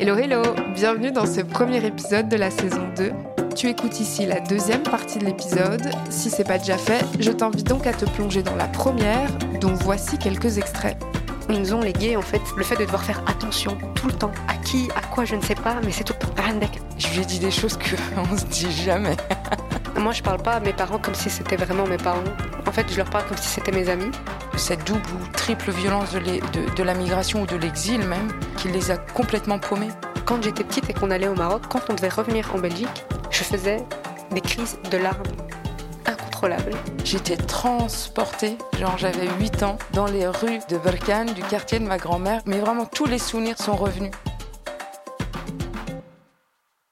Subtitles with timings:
[0.00, 0.40] Hello hello,
[0.74, 3.12] bienvenue dans ce premier épisode de la saison 2.
[3.54, 5.90] Tu écoutes ici la deuxième partie de l'épisode.
[6.08, 9.74] Si c'est pas déjà fait, je t'invite donc à te plonger dans la première, dont
[9.74, 10.96] voici quelques extraits.
[11.50, 14.32] Ils nous ont légué en fait le fait de devoir faire attention tout le temps.
[14.48, 16.30] À qui, à quoi, je ne sais pas, mais c'est tout le temps.
[16.96, 19.16] Je lui ai dit des choses qu'on se dit jamais.
[19.98, 22.24] Moi, je parle pas à mes parents comme si c'était vraiment mes parents.
[22.66, 24.10] En fait, je leur parle comme si c'était mes amis.
[24.60, 28.28] Cette double ou triple violence de, de, de la migration ou de l'exil même,
[28.58, 29.88] qui les a complètement paumés.
[30.26, 33.42] Quand j'étais petite et qu'on allait au Maroc, quand on devait revenir en Belgique, je
[33.42, 33.78] faisais
[34.30, 35.22] des crises de larmes
[36.04, 36.74] incontrôlables.
[37.04, 41.96] J'étais transportée, genre j'avais 8 ans, dans les rues de Berkane, du quartier de ma
[41.96, 44.12] grand-mère, mais vraiment tous les souvenirs sont revenus.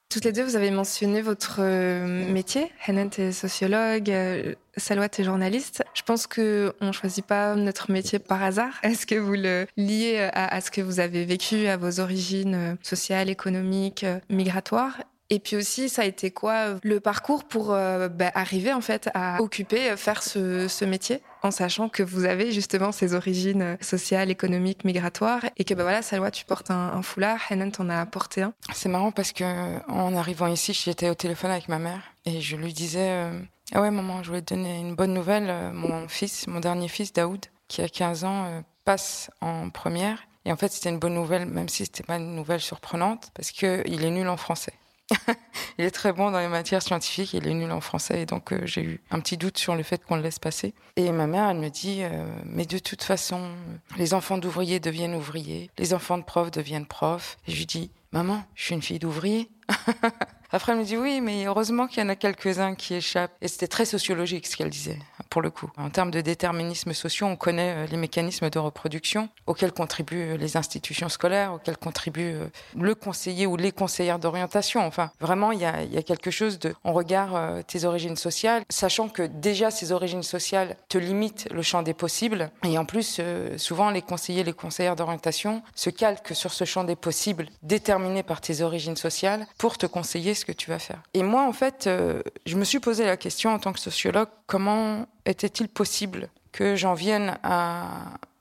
[0.09, 2.71] Toutes les deux, vous avez mentionné votre euh, métier.
[2.87, 5.83] Hanan est sociologue, euh, Salwa est journaliste.
[5.93, 8.73] Je pense que on choisit pas notre métier par hasard.
[8.83, 12.55] Est-ce que vous le liez à, à, ce que vous avez vécu, à vos origines
[12.55, 14.97] euh, sociales, économiques, migratoires?
[15.29, 19.09] Et puis aussi, ça a été quoi le parcours pour euh, bah, arriver en fait
[19.13, 24.83] à occuper, faire ce, métier, en sachant que vous avez justement ces origines sociales, économiques,
[24.85, 28.53] migratoires, et que bah voilà, Salwa, tu portes un, foulard, Hanan t'en a porté un.
[28.73, 29.43] C'est marrant parce que
[29.89, 33.39] en arrivant ici, j'étais au téléphone avec ma mère et je lui disais euh,
[33.73, 35.49] ah ouais maman, je voulais te donner une bonne nouvelle.
[35.49, 40.17] Euh, mon fils, mon dernier fils, Daoud, qui a 15 ans, euh, passe en première.
[40.45, 43.51] Et en fait, c'était une bonne nouvelle, même si c'était pas une nouvelle surprenante, parce
[43.51, 44.73] que il est nul en français.
[45.77, 48.51] il est très bon dans les matières scientifiques, il est nul en français, et donc
[48.51, 50.73] euh, j'ai eu un petit doute sur le fait qu'on le laisse passer.
[50.95, 53.49] Et ma mère, elle me dit, euh, mais de toute façon,
[53.97, 57.37] les enfants d'ouvriers deviennent ouvriers, les enfants de profs deviennent profs.
[57.47, 59.49] Et je lui dis, maman, je suis une fille d'ouvrier.
[60.51, 63.35] Après, elle me dit oui, mais heureusement qu'il y en a quelques-uns qui échappent.
[63.41, 64.97] Et c'était très sociologique ce qu'elle disait,
[65.29, 65.69] pour le coup.
[65.77, 70.57] En termes de déterminisme social, on connaît euh, les mécanismes de reproduction auxquels contribuent les
[70.57, 74.85] institutions scolaires, auxquels contribue euh, le conseiller ou les conseillères d'orientation.
[74.85, 76.73] Enfin, vraiment, il y a, il y a quelque chose de...
[76.83, 81.61] On regarde euh, tes origines sociales, sachant que déjà ces origines sociales te limitent le
[81.61, 82.49] champ des possibles.
[82.63, 83.21] Et en plus,
[83.57, 88.41] souvent, les conseillers, les conseillères d'orientation se calquent sur ce champ des possibles déterminé par
[88.41, 91.01] tes origines sociales pour te conseiller que tu vas faire.
[91.13, 94.29] Et moi, en fait, euh, je me suis posé la question en tant que sociologue,
[94.47, 97.87] comment était-il possible que j'en vienne à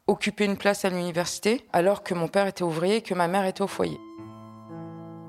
[0.06, 3.44] occuper une place à l'université alors que mon père était ouvrier et que ma mère
[3.44, 3.98] était au foyer?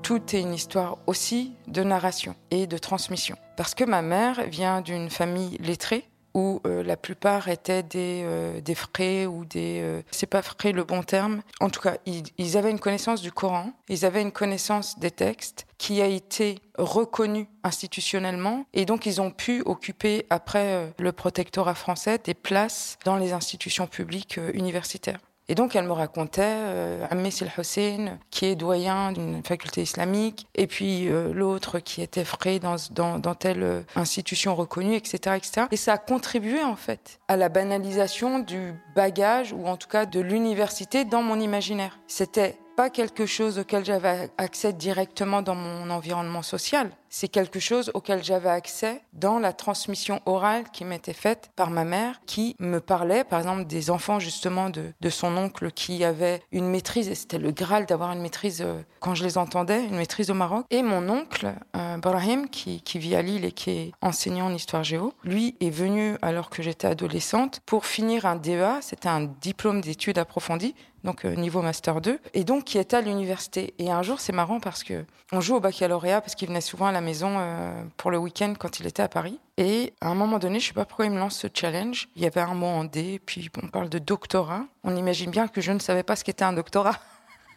[0.02, 3.36] Tout est une histoire aussi de narration et de transmission.
[3.56, 8.60] Parce que ma mère vient d'une famille lettrée, où euh, la plupart étaient des, euh,
[8.60, 9.80] des frais ou des...
[9.82, 11.42] Euh, c'est pas frais le bon terme.
[11.60, 15.10] En tout cas, ils, ils, avaient une connaissance du Coran, ils avaient une connaissance des
[15.10, 21.12] textes qui a été reconnue institutionnellement et donc ils ont pu occuper, après euh, le
[21.12, 25.20] protectorat français, des places dans les institutions publiques euh, universitaires.
[25.50, 30.46] Et donc, elle me racontait euh, Ammé El Hussein, qui est doyen d'une faculté islamique,
[30.54, 35.34] et puis euh, l'autre qui était frais dans, dans, dans telle euh, institution reconnue, etc.,
[35.36, 35.66] etc.
[35.72, 40.06] Et ça a contribué, en fait, à la banalisation du bagage, ou en tout cas
[40.06, 41.98] de l'université dans mon imaginaire.
[42.06, 46.90] C'était pas quelque chose auquel j'avais accès directement dans mon environnement social.
[47.10, 51.84] C'est quelque chose auquel j'avais accès dans la transmission orale qui m'était faite par ma
[51.84, 56.68] mère, qui me parlait, par exemple, des enfants justement de, son oncle qui avait une
[56.68, 60.30] maîtrise, et c'était le Graal d'avoir une maîtrise euh, quand je les entendais, une maîtrise
[60.30, 60.64] au Maroc.
[60.70, 64.54] Et mon oncle, euh, Brahim, qui, qui vit à Lille et qui est enseignant en
[64.54, 69.22] histoire géo, lui est venu alors que j'étais adolescente pour finir un DEA, c'était un
[69.22, 73.74] diplôme d'études approfondies, donc euh, niveau master 2, et donc qui était à l'université.
[73.78, 76.86] Et un jour, c'est marrant parce que on joue au baccalauréat parce qu'il venait souvent
[76.86, 79.38] à la maison euh, pour le week-end quand il était à Paris.
[79.56, 82.08] Et à un moment donné, je sais pas pourquoi il me lance ce challenge.
[82.16, 84.64] Il y avait un mot en D, puis on parle de doctorat.
[84.84, 86.96] On imagine bien que je ne savais pas ce qu'était un doctorat.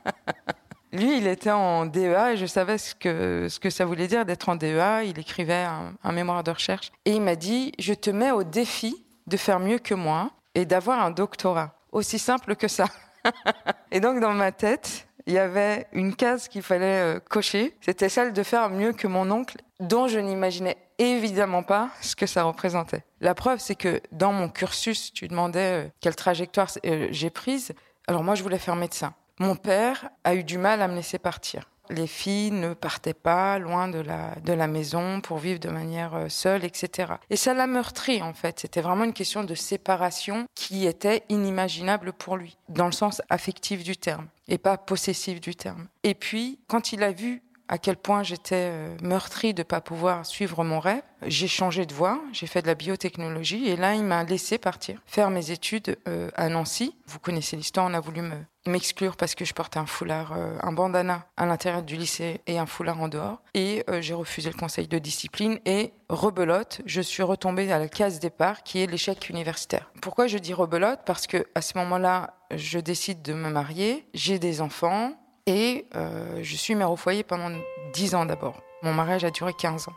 [0.93, 4.25] Lui, il était en DEA et je savais ce que, ce que ça voulait dire
[4.25, 5.03] d'être en DEA.
[5.03, 6.91] Il écrivait un, un mémoire de recherche.
[7.05, 10.65] Et il m'a dit, je te mets au défi de faire mieux que moi et
[10.65, 11.73] d'avoir un doctorat.
[11.91, 12.85] Aussi simple que ça.
[13.91, 17.75] et donc dans ma tête, il y avait une case qu'il fallait euh, cocher.
[17.81, 22.25] C'était celle de faire mieux que mon oncle, dont je n'imaginais évidemment pas ce que
[22.25, 23.03] ça représentait.
[23.19, 27.73] La preuve, c'est que dans mon cursus, tu demandais euh, quelle trajectoire euh, j'ai prise.
[28.07, 29.13] Alors moi, je voulais faire médecin.
[29.39, 33.59] Mon père a eu du mal à me laisser partir les filles ne partaient pas
[33.59, 37.13] loin de la, de la maison pour vivre de manière euh, seule, etc.
[37.29, 38.59] Et ça l'a meurtri, en fait.
[38.59, 43.83] C'était vraiment une question de séparation qui était inimaginable pour lui, dans le sens affectif
[43.83, 45.87] du terme, et pas possessif du terme.
[46.03, 49.81] Et puis, quand il a vu à quel point j'étais euh, meurtrie de ne pas
[49.81, 51.01] pouvoir suivre mon rêve.
[51.25, 55.01] J'ai changé de voie, j'ai fait de la biotechnologie et là, il m'a laissé partir,
[55.05, 56.95] faire mes études euh, à Nancy.
[57.07, 58.35] Vous connaissez l'histoire, on a voulu me
[58.65, 62.59] m'exclure parce que je portais un foulard, euh, un bandana à l'intérieur du lycée et
[62.59, 63.41] un foulard en dehors.
[63.53, 68.19] Et j'ai refusé le conseil de discipline et rebelote, je suis retombée à la case
[68.19, 69.89] départ qui est l'échec universitaire.
[70.01, 70.99] Pourquoi je dis rebelote?
[71.05, 75.13] Parce que à ce moment-là, je décide de me marier, j'ai des enfants,
[75.47, 77.49] et euh, je suis mère au foyer pendant
[77.93, 78.61] 10 ans d'abord.
[78.83, 79.95] Mon mariage a duré 15 ans.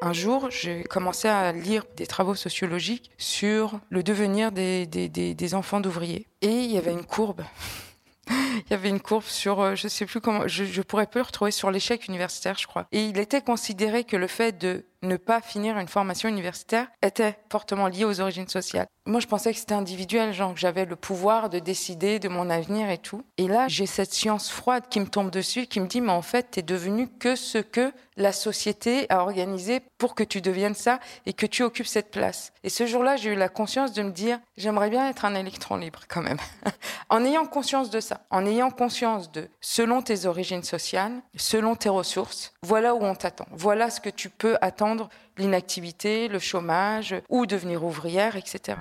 [0.00, 5.80] Un jour, j'ai commencé à lire des travaux sociologiques sur le devenir des, des, enfants
[5.80, 6.28] d'ouvriers.
[6.40, 7.42] Et il y avait une courbe.
[8.30, 11.22] il y avait une courbe sur, euh, je sais plus comment, je, je pourrais plus
[11.22, 12.86] retrouver sur l'échec universitaire, je crois.
[12.92, 17.38] Et il était considéré que le fait de ne pas finir une formation universitaire était
[17.50, 18.86] fortement lié aux origines sociales.
[19.06, 22.50] Moi, je pensais que c'était individuel, genre que j'avais le pouvoir de décider de mon
[22.50, 23.24] avenir et tout.
[23.38, 26.22] Et là, j'ai cette science froide qui me tombe dessus, qui me dit, mais en
[26.22, 30.98] fait, t'es devenu que ce que la société a organisé pour que tu deviennes ça
[31.24, 32.52] et que tu occupes cette place.
[32.64, 35.76] Et ce jour-là, j'ai eu la conscience de me dire, j'aimerais bien être un électron
[35.76, 36.38] libre quand même.
[37.08, 41.88] en ayant conscience de ça, en ayant conscience de, selon tes origines sociales, selon tes
[41.88, 43.46] ressources, voilà où on t'attend.
[43.52, 44.87] Voilà ce que tu peux attendre
[45.36, 48.78] l'inactivité, le chômage ou devenir ouvrière, etc.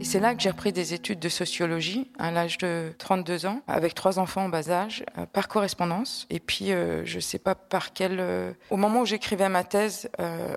[0.00, 3.62] Et c'est là que j'ai repris des études de sociologie à l'âge de 32 ans,
[3.66, 6.26] avec trois enfants en bas âge, euh, par correspondance.
[6.30, 8.18] Et puis, euh, je ne sais pas par quel...
[8.20, 10.08] Euh, au moment où j'écrivais ma thèse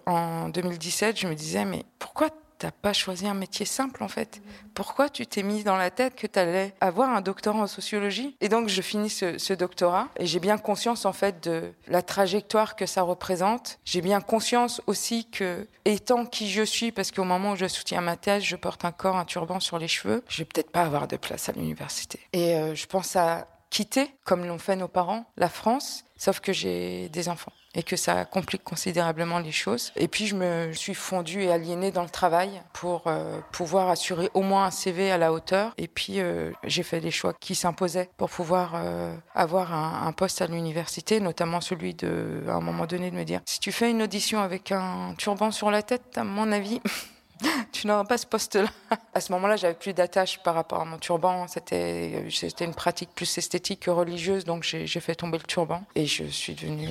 [0.05, 2.29] en 2017, je me disais, mais pourquoi
[2.61, 4.39] t'as pas choisi un métier simple en fait
[4.75, 8.37] Pourquoi tu t'es mis dans la tête que tu allais avoir un doctorat en sociologie?
[8.39, 12.75] Et donc je finis ce, doctorat et j'ai bien conscience en fait de la trajectoire
[12.75, 13.79] que ça représente.
[13.83, 18.01] J'ai bien conscience aussi que étant qui je suis, parce qu'au moment où je soutiens
[18.01, 20.83] ma thèse, je porte un corps, un turban sur les cheveux, je vais peut-être pas
[20.83, 22.19] avoir de place à l'université.
[22.31, 26.53] Et euh, je pense à quitter, comme l'ont fait nos parents, la France, sauf que
[26.53, 29.91] j'ai des enfants et que ça complique considérablement les choses.
[29.95, 34.29] Et puis je me suis fondue et aliénée dans le travail pour euh, pouvoir assurer
[34.33, 35.73] au moins un CV à la hauteur.
[35.77, 40.41] Et puis euh, j'ai fait des choix qui s'imposaient pour pouvoir euh, avoir un, poste
[40.41, 43.89] à l'université, notamment celui de, à un moment donné, de me dire si tu fais
[43.89, 46.81] une audition avec un turban sur la tête, à mon avis.
[47.71, 48.69] tu n'auras pas ce poste-là.
[49.13, 51.47] À ce moment-là, j'avais plus d'attache par rapport à mon turban.
[51.47, 52.23] C'était,
[52.59, 56.53] une pratique plus esthétique que religieuse, donc j'ai, fait tomber le turban et je suis
[56.53, 56.89] devenue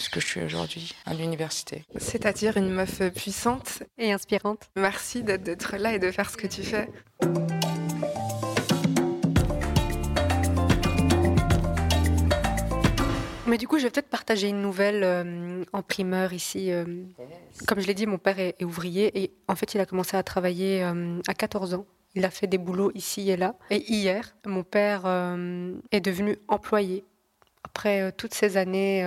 [0.00, 1.84] ce que je suis aujourd'hui à l'université.
[1.96, 4.70] C'est-à-dire une meuf puissante et inspirante.
[4.76, 6.88] Merci d'être là et de faire ce que tu fais.
[13.46, 16.70] Mais du coup, je vais peut-être partager une nouvelle euh, en primeur ici.
[16.70, 16.84] Euh.
[17.66, 20.22] Comme je l'ai dit, mon père est, ouvrier et en fait, il a commencé à
[20.22, 21.84] travailler euh, à 14 ans.
[22.14, 23.56] Il a fait des boulots ici et là.
[23.70, 25.02] Et hier, mon père
[25.92, 27.04] est devenu employé.
[27.62, 29.04] Après toutes ces années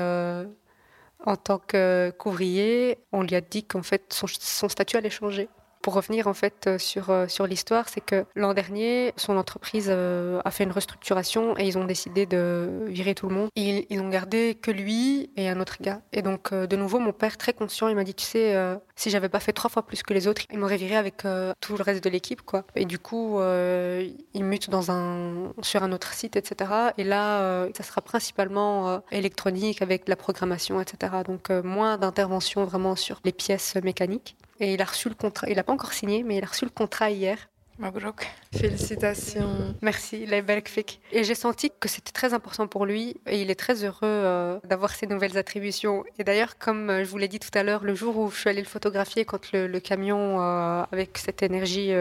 [1.26, 5.50] en tant qu'ouvrier, on lui a dit qu'en fait, son, son statut allait changer
[5.84, 9.88] pour revenir en fait euh, sur, euh, sur l'histoire, c'est que l'an dernier, son entreprise
[9.90, 13.50] euh, a fait une restructuration et ils ont décidé de virer tout le monde.
[13.56, 16.02] Ils, ils ont gardé que lui et un autre gars.
[16.14, 18.56] Et donc, de nouveau, mon père, très conscient, il m'a dit, tu sais,
[18.96, 21.24] si j'avais pas fait trois fois plus que les autres, il m'aurait viré avec
[21.60, 22.64] tout le reste de l'équipe, quoi.
[22.76, 26.72] Et du coup, il mute dans un, sur un autre site, etc.
[26.98, 31.14] Et là, ça sera principalement électronique avec la programmation, etc.
[31.26, 34.38] Donc, moins d'intervention vraiment sur les pièces mécaniques.
[34.64, 35.50] Et il a reçu le contrat.
[35.50, 37.50] Il n'a pas encore signé, mais il a reçu le contrat hier.
[37.80, 38.26] Mabrouk.
[38.56, 39.76] Félicitations.
[39.82, 41.02] Merci, Leibelkvik.
[41.12, 44.60] Et j'ai senti que c'était très important pour lui et il est très heureux euh,
[44.64, 46.06] d'avoir ces nouvelles attributions.
[46.18, 48.38] Et d'ailleurs, comme euh, je vous l'ai dit tout à l'heure, le jour où je
[48.38, 51.92] suis allée le photographier quand le, camion euh, avec cette énergie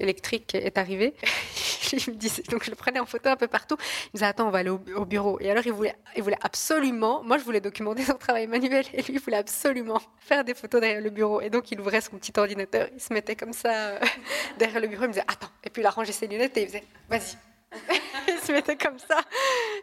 [0.00, 1.14] électrique est arrivé,
[1.92, 3.76] il me disait, donc je le prenais en photo un peu partout.
[3.78, 5.38] Il me disait, attends, on va aller au, bureau.
[5.40, 9.02] Et alors, il voulait, il voulait absolument, moi, je voulais documenter son travail manuel et
[9.02, 11.40] lui, il voulait absolument faire des photos derrière le bureau.
[11.40, 13.98] Et donc, il ouvrait son petit ordinateur, il se mettait comme ça
[14.58, 15.50] derrière le bureau, il me disait, attends.
[15.62, 17.53] Et puis, il a rangé ses lunettes et il faisait, vas-y.
[18.28, 19.20] il se mettait comme ça.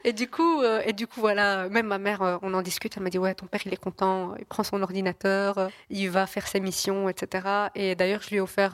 [0.04, 2.96] Et du coup, euh, et du coup, voilà, même ma mère, euh, on en discute,
[2.98, 6.10] elle m'a dit, ouais, ton père, il est content, il prend son ordinateur, euh, il
[6.10, 7.48] va faire ses missions, etc.
[7.76, 8.74] Et d'ailleurs, je lui ai offert,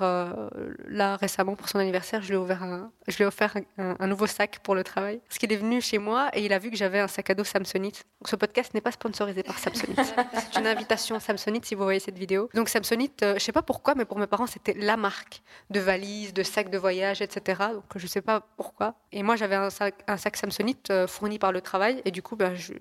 [0.87, 4.07] là, récemment, pour son anniversaire, je lui ai, offert un, je lui ai offert un,
[4.07, 5.19] nouveau sac pour le travail.
[5.27, 7.35] Parce qu'il est venu chez moi et il a vu que j'avais un sac à
[7.35, 8.05] dos Samsonite.
[8.21, 9.99] Donc, ce podcast n'est pas sponsorisé par Samsonite.
[10.33, 12.49] C'est une invitation Samsonite si vous voyez cette vidéo.
[12.53, 16.33] Donc, Samsonite, je sais pas pourquoi, mais pour mes parents, c'était la marque de valises,
[16.33, 17.61] de sacs de voyage, etc.
[17.73, 18.95] Donc, je sais pas pourquoi.
[19.13, 22.01] Et moi, j'avais un sac, un sac Samsonite euh, fourni par le travail.
[22.03, 22.77] Et du coup, ben, il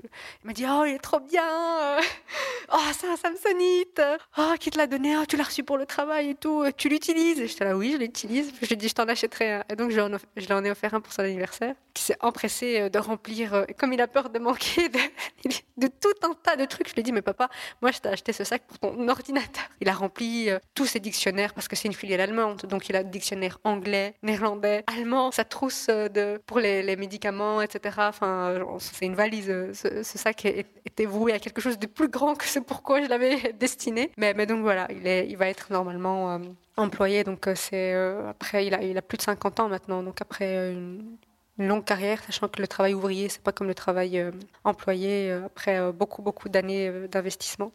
[0.46, 2.00] m'a dit Oh, il est trop bien euh.
[2.72, 4.02] Oh, c'est un Samsonite
[4.36, 6.88] oh, qui te l'a donné, ah, tu l'as reçu pour le travail et tout, tu
[6.88, 7.46] l'utilises.
[7.46, 8.52] J'étais là, oui, je l'utilise.
[8.60, 9.64] Je lui ai dit, je t'en achèterai un.
[9.70, 12.98] Et donc, je lui en ai offert un pour son anniversaire, qui s'est empressé de
[12.98, 13.66] remplir.
[13.78, 14.88] Comme il a peur de manquer
[15.76, 17.48] de, tout un tas de trucs, je lui ai dit, mais papa,
[17.80, 19.68] moi, je t'ai acheté ce sac pour ton ordinateur.
[19.80, 22.62] Il a rempli tous ses dictionnaires parce que c'est une filiale allemande.
[22.62, 25.88] Donc, il a dictionnaire anglais, néerlandais, allemand, sa trousse
[26.46, 27.96] pour les, médicaments, etc.
[27.98, 29.46] Enfin, c'est une valise.
[29.72, 33.08] Ce, ce sac était voué à quelque chose de plus grand que ce pourquoi je
[33.08, 34.10] l'avais destiné.
[34.16, 36.38] Mais, donc voilà, il, va être normalement euh,
[36.76, 37.24] employé.
[37.24, 40.02] Donc euh, c'est euh, après, il a, plus de 50 ans maintenant.
[40.02, 41.16] Donc après une,
[41.58, 44.24] une longue carrière, sachant que le travail ouvrier, c'est pas comme le travail
[44.64, 45.32] employé.
[45.32, 47.72] après beaucoup beaucoup d'années d'investissement.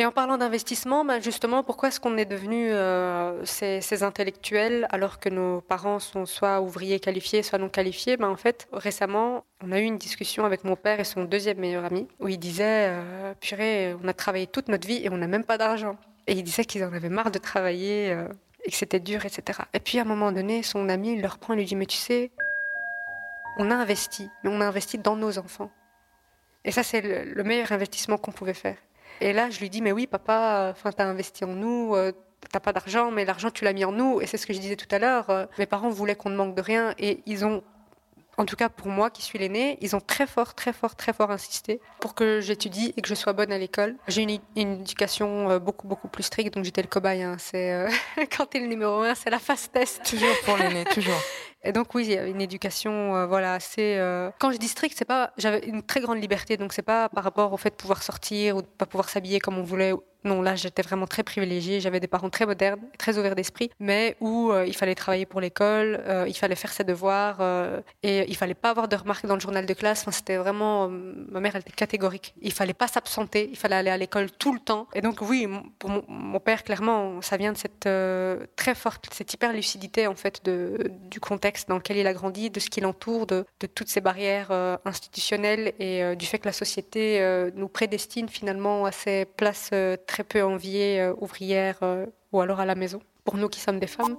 [0.00, 5.20] Et en parlant d'investissement, ben justement, pourquoi est-ce qu'on est devenu euh, ces, intellectuels alors
[5.20, 8.16] que nos parents sont soit ouvriers qualifiés, soit non qualifiés?
[8.16, 11.58] Ben En fait, récemment, on a eu une discussion avec mon père et son deuxième
[11.58, 15.18] meilleur ami où il disait euh, Purée, on a travaillé toute notre vie et on
[15.18, 15.98] n'a même pas d'argent.
[16.26, 18.26] Et il disait qu'ils en avaient marre de travailler euh,
[18.64, 19.58] et que c'était dur, etc.
[19.74, 21.84] Et puis à un moment donné, son ami il le reprend et lui dit Mais
[21.84, 22.30] tu sais,
[23.58, 25.70] on a investi, mais on a investi dans nos enfants.
[26.64, 28.76] Et ça, c'est le meilleur investissement qu'on pouvait faire.
[29.20, 32.12] Et là, je lui dis, mais oui, papa, enfin, t'as investi en nous, euh,
[32.50, 34.20] t'as pas d'argent, mais l'argent, tu l'as mis en nous.
[34.20, 35.30] Et c'est ce que je disais tout à l'heure.
[35.30, 37.62] Euh, mes parents voulaient qu'on ne manque de rien et ils ont
[38.36, 41.12] en tout cas pour moi qui suis l'aînée, ils ont très fort, très fort, très
[41.12, 43.96] fort insisté pour que j'étudie et que je sois bonne à l'école.
[44.08, 47.22] J'ai une, une, éducation euh, beaucoup, beaucoup plus stricte, donc j'étais le cobaye.
[47.22, 47.36] Hein.
[47.38, 47.90] C'est euh,
[48.36, 50.02] quand t'es le numéro un, c'est la fast test.
[50.08, 51.20] Toujours pour l'aîné, toujours.
[51.62, 53.96] Et donc oui, il y avait une éducation, euh, voilà, assez.
[53.98, 54.30] Euh...
[54.38, 57.22] Quand je dis strict, c'est pas, j'avais une très grande liberté, donc c'est pas par
[57.22, 59.92] rapport au fait de pouvoir sortir ou de pas pouvoir s'habiller comme on voulait
[60.24, 61.80] non, là, j'étais vraiment très privilégiée.
[61.80, 65.40] J'avais des parents très modernes, très ouverts d'esprit, mais où euh, il fallait travailler pour
[65.40, 69.26] l'école, euh, il fallait faire ses devoirs euh, et il fallait pas avoir de remarques
[69.26, 70.04] dans le journal de classe.
[70.10, 72.34] C'était vraiment, ma mère, elle était catégorique.
[72.42, 74.88] Il fallait pas s'absenter, il fallait aller à l'école tout le temps.
[74.94, 75.46] Et donc, oui,
[75.78, 77.88] pour mon, père, clairement, ça vient de cette
[78.56, 82.60] très forte, cette hyper lucidité en fait du contexte dans lequel il a grandi, de
[82.60, 84.50] ce qui l'entoure, de, de, toutes ces barrières
[84.84, 87.20] institutionnelles et du fait que la société
[87.54, 89.70] nous prédestine finalement à ces places
[90.10, 93.78] très peu enviée euh, ouvrière euh, ou alors à la maison, pour nous qui sommes
[93.78, 94.16] des femmes.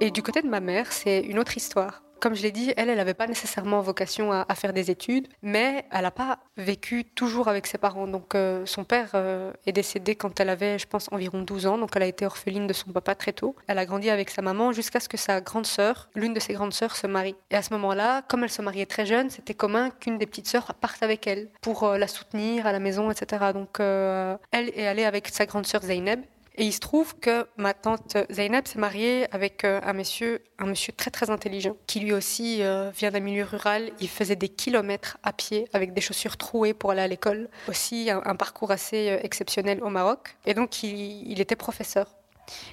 [0.00, 2.02] Et du côté de ma mère, c'est une autre histoire.
[2.20, 5.84] Comme je l'ai dit, elle, elle n'avait pas nécessairement vocation à, faire des études, mais
[5.92, 8.06] elle n'a pas vécu toujours avec ses parents.
[8.06, 11.78] Donc euh, son père euh, est décédé quand elle avait, je pense, environ 12 ans,
[11.78, 13.54] donc elle a été orpheline de son papa très tôt.
[13.68, 16.54] Elle a grandi avec sa maman jusqu'à ce que sa grande sœur, l'une de ses
[16.54, 17.36] grandes sœurs, se marie.
[17.50, 20.48] Et à ce moment-là, comme elle se mariait très jeune, c'était commun qu'une des petites
[20.48, 23.52] sœurs parte avec elle pour euh, la soutenir à la maison, etc.
[23.52, 26.20] Donc elle est allée avec sa grande sœur Zeynep
[26.58, 30.66] et il se trouve que ma tante Zainab s'est mariée avec euh, un monsieur, un
[30.66, 33.92] monsieur très très intelligent, qui lui aussi euh, vient d'un milieu rural.
[34.00, 37.48] Il faisait des kilomètres à pied avec des chaussures trouées pour aller à l'école.
[37.68, 40.36] Aussi un, parcours assez euh, exceptionnel au Maroc.
[40.46, 42.08] Et donc il, était professeur.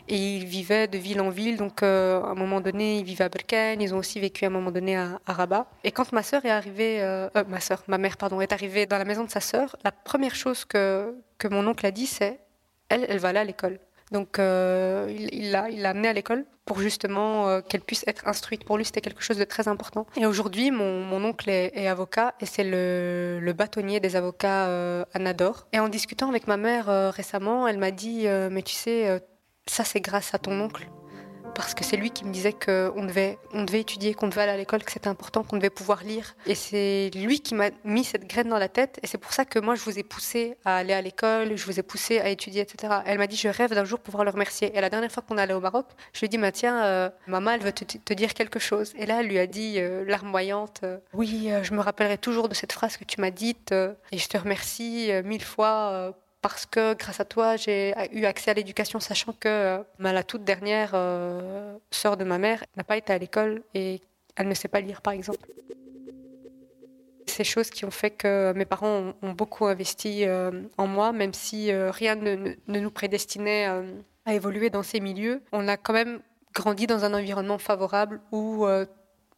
[0.07, 3.29] Et il vivait de ville en ville, donc à un moment donné, il vivait à
[3.29, 5.67] Berkane, ils ont aussi vécu à un moment donné à, Rabat.
[5.83, 9.03] Et quand ma sœur est arrivée, ma sœur, ma mère, pardon, est arrivée dans la
[9.03, 12.39] maison de sa sœur, la première chose que, que mon oncle a dit, c'est
[12.89, 13.79] elle, elle va aller à l'école.
[14.11, 18.65] Donc euh, il l'a il amenée à l'école pour justement euh, qu'elle puisse être instruite.
[18.65, 20.05] Pour lui, c'était quelque chose de très important.
[20.17, 25.05] Et aujourd'hui, mon, mon, oncle est, avocat et c'est le, le, bâtonnier des avocats euh,
[25.13, 25.67] à Nador.
[25.73, 29.21] Et en discutant avec ma mère euh, récemment, elle m'a dit, mais tu sais,
[29.67, 30.87] ça c'est grâce à ton oncle
[31.55, 34.51] parce que c'est lui qui me disait qu'on devait, on devait étudier, qu'on devait aller
[34.51, 36.35] à l'école, que c'était important, qu'on devait pouvoir lire.
[36.45, 38.99] Et c'est lui qui m'a mis cette graine dans la tête.
[39.01, 41.65] Et c'est pour ça que moi, je vous ai poussé à aller à l'école, je
[41.65, 42.93] vous ai poussé à étudier, etc.
[43.05, 44.75] Elle m'a dit, je rêve d'un jour pouvoir le remercier.
[44.77, 47.09] Et la dernière fois qu'on allait au Maroc, je lui ai dit, bah, tiens, euh,
[47.27, 48.93] maman, elle veut te, dire quelque chose.
[48.97, 52.53] Et là, elle lui a dit, euh, larmoyante, euh, oui, je me rappellerai toujours de
[52.53, 53.73] cette phrase que tu m'as dite,
[54.11, 56.13] et je te remercie mille fois
[56.47, 60.43] parce que grâce à toi, j'ai eu accès à l'éducation, sachant que euh, la toute
[60.43, 63.99] dernière euh, sœur de ma mère n'a pas été à l'école et
[64.35, 65.39] elle ne sait pas lire, par exemple.
[67.25, 71.33] Ces choses qui ont fait que mes parents ont, beaucoup investi euh, en moi, même
[71.33, 73.65] si rien ne, nous prédestinait
[74.25, 75.41] à évoluer dans ces milieux.
[75.51, 76.19] On a quand même
[76.53, 78.67] grandi dans un environnement favorable où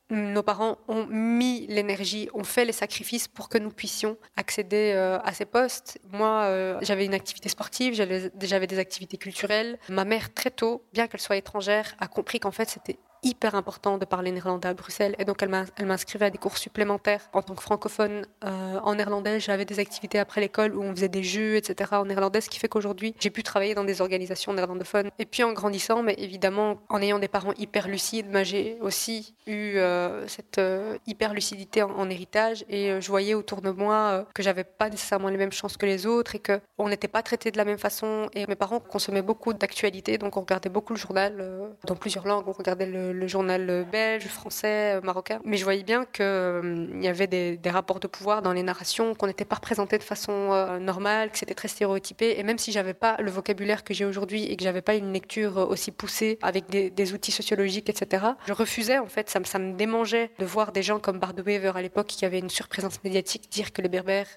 [0.09, 5.19] nos parents ont mis l'énergie, ont fait les sacrifices pour que nous puissions accéder euh,
[5.23, 5.99] à ces postes.
[6.11, 9.77] Moi, euh, j'avais une activité sportive, j'avais des activités culturelles.
[9.89, 13.97] Ma mère, très tôt, bien qu'elle soit étrangère, a compris qu'en fait, c'était hyper important
[13.97, 15.15] de parler néerlandais à Bruxelles.
[15.19, 19.39] Et donc, elle m'inscrivait à des cours supplémentaires en tant que francophone euh, en néerlandais.
[19.39, 21.91] J'avais des activités après l'école où on faisait des jeux, etc.
[21.93, 25.09] en néerlandais, ce qui fait qu'aujourd'hui, j'ai pu travailler dans des organisations néerlandophones.
[25.19, 29.35] Et puis, en grandissant, mais évidemment, en ayant des parents hyper lucides, bah, j'ai aussi
[29.45, 32.63] eu euh, cette euh, hyper lucidité en, héritage.
[32.69, 36.05] Et je voyais autour de moi que j'avais pas nécessairement les mêmes chances que les
[36.05, 38.29] autres et qu'on n'était pas traité de la même façon.
[38.33, 41.43] Et mes parents consommaient beaucoup d'actualités, donc on regardait beaucoup le journal
[41.85, 42.47] dans plusieurs langues.
[42.47, 45.39] On regardait le le journal belge, français, marocain.
[45.43, 49.13] Mais je voyais bien qu'il euh, y avait des, rapports de pouvoir dans les narrations,
[49.13, 52.35] qu'on n'était pas représenté de façon euh, normale, que c'était très stéréotypé.
[52.37, 55.13] Et même si j'avais pas le vocabulaire que j'ai aujourd'hui et que j'avais pas une
[55.13, 59.29] lecture aussi poussée avec des, outils sociologiques, etc., je refusais en fait.
[59.29, 63.03] Ça, me démangeait de voir des gens comme Wever à l'époque qui avaient une surprésence
[63.03, 64.27] médiatique dire que les Berbères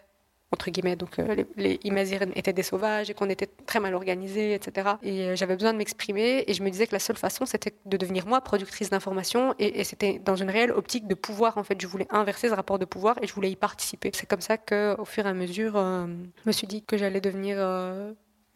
[0.53, 0.97] entre guillemets.
[0.97, 4.91] Donc euh, les, les étaient des sauvages et qu'on était très mal organisés, etc.
[5.03, 7.75] Et euh, j'avais besoin de m'exprimer et je me disais que la seule façon, c'était
[7.87, 11.59] de devenir moi productrice d'information et, c'était dans une réelle optique de pouvoir.
[11.59, 14.11] En fait, je voulais inverser ce rapport de pouvoir et je voulais y participer.
[14.15, 16.97] C'est comme ça que, au fur et à mesure, euh, je me suis dit que
[16.97, 17.59] j'allais devenir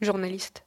[0.01, 0.65] journaliste.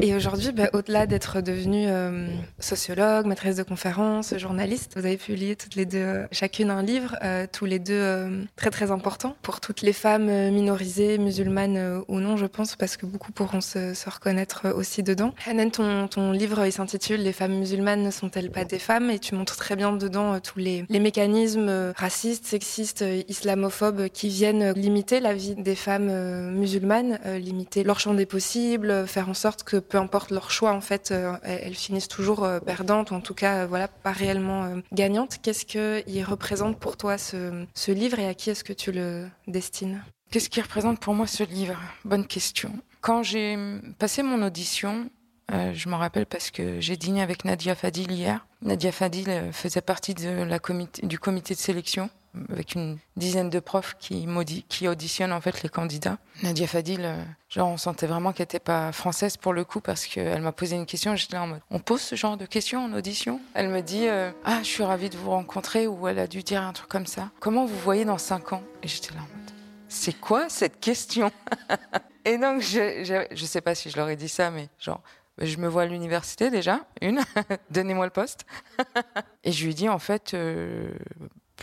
[0.00, 2.28] Et aujourd'hui, bah, au-delà d'être devenue euh,
[2.60, 7.16] sociologue, maîtresse de conférences, journaliste, vous avez publié toutes les deux, euh, chacune un livre,
[7.24, 12.36] euh, tous les deux très très importants pour toutes les femmes minorisées, musulmanes ou non,
[12.36, 15.34] je pense, parce que beaucoup pourront se, se reconnaître aussi dedans.
[15.46, 19.10] Hanan, ton, ton livre, il s'intitule Les femmes musulmanes ne sont-elles pas des femmes?
[19.10, 24.72] Et tu montres très bien dedans tous les, les mécanismes racistes, sexistes, islamophobes qui viennent
[24.72, 29.78] limiter la vie des femmes musulmanes, limiter leur champ des possibles, faire en sorte que
[29.88, 33.34] peu importe leur choix, en fait, euh, elles finissent toujours euh, perdantes, ou en tout
[33.34, 35.38] cas, euh, voilà, pas réellement gagnantes.
[35.42, 40.02] Qu'est-ce qu'il représente pour toi ce, livre et à qui est-ce que tu le destines?
[40.30, 41.78] Qu'est-ce qui représente pour moi ce livre?
[42.04, 42.72] Bonne question.
[43.00, 43.56] Quand j'ai
[43.98, 45.08] passé mon audition,
[45.50, 48.46] je m'en rappelle parce que j'ai dîné avec Nadia Fadil hier.
[48.60, 52.10] Nadia Fadil faisait partie du comité de sélection
[52.50, 54.26] avec une dizaine de profs qui,
[54.88, 56.18] auditionnent en fait les candidats.
[56.42, 60.06] Nadia Fadil, euh, genre on sentait vraiment qu'elle n'était pas française pour le coup parce
[60.06, 61.16] qu'elle m'a posé une question.
[61.16, 63.40] J'étais là en mode, on pose ce genre de questions en audition?
[63.54, 66.42] Elle me dit, euh, ah je suis ravie de vous rencontrer ou elle a dû
[66.42, 67.30] dire un truc comme ça.
[67.40, 68.62] Comment vous voyez dans cinq ans?
[68.82, 69.52] Et j'étais là en mode,
[69.88, 71.30] c'est quoi cette question?
[72.24, 75.00] Et donc je, je, sais pas si je leur ai dit ça, mais genre
[75.40, 77.20] je me vois à l'université déjà, une,
[77.70, 78.44] donnez-moi le poste.
[79.44, 80.90] et je lui dis en fait, euh,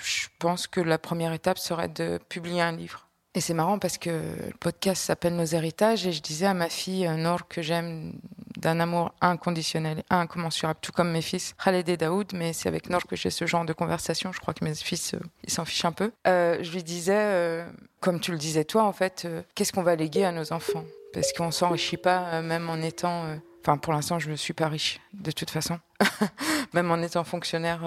[0.03, 3.05] je pense que la première étape serait de publier un livre.
[3.35, 6.69] Et c'est marrant parce que le podcast s'appelle Nos héritages et je disais à ma
[6.69, 8.13] fille euh, Nord que j'aime
[8.55, 13.05] d'un amour inconditionnel, incommensurable, tout comme mes fils Khaled et Daoud, mais c'est avec Nord
[13.05, 14.31] que j'ai ce genre de conversation.
[14.31, 16.13] Je crois que mes fils, euh, ils s'en fichent un peu.
[16.27, 17.65] Euh, je lui disais,
[17.99, 20.85] comme tu le disais toi, en fait, qu'est-ce qu'on va léguer à nos enfants?
[21.13, 23.25] Parce qu'on s'enrichit pas, même en étant...
[23.61, 25.79] Enfin, pour l'instant, je ne suis pas riche, de toute façon.
[26.73, 27.81] même en étant fonctionnaire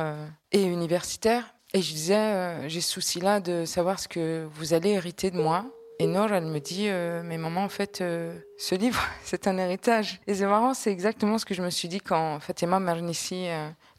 [0.52, 1.54] et universitaire.
[1.74, 5.36] Et je disais, euh, j'ai ce souci-là de savoir ce que vous allez hériter de
[5.36, 5.66] moi.
[5.98, 9.58] Et Nor, elle me dit, euh, mais maman, en fait, euh, ce livre, c'est un
[9.58, 10.20] héritage.
[10.26, 13.48] Et c'est marrant, c'est exactement ce que je me suis dit quand Fatima Marnissi,